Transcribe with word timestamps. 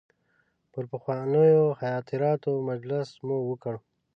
پر 0.71 0.83
پخوانیو 0.91 1.65
خاطراتو 1.79 2.51
مجلس 2.69 3.07
مو 3.25 3.37
وکړ. 3.49 3.73